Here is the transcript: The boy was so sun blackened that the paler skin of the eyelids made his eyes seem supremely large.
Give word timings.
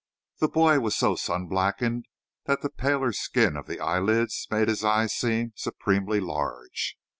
The 0.39 0.47
boy 0.47 0.79
was 0.79 0.95
so 0.95 1.13
sun 1.15 1.45
blackened 1.45 2.05
that 2.45 2.63
the 2.63 2.71
paler 2.71 3.11
skin 3.11 3.55
of 3.55 3.67
the 3.67 3.79
eyelids 3.79 4.47
made 4.49 4.67
his 4.67 4.83
eyes 4.83 5.13
seem 5.13 5.53
supremely 5.55 6.19
large. 6.19 6.97